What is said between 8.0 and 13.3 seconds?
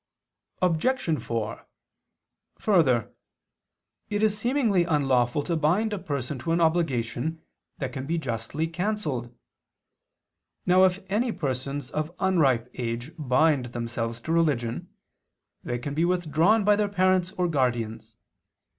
be justly canceled. Now if any persons of unripe age